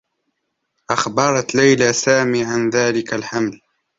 أخبرت 0.89 1.55
ليلى 1.55 1.93
سامي 1.93 2.45
عن 2.45 2.69
ذلك 2.69 3.13
الحمل. 3.13 3.61